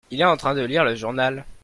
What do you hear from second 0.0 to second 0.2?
il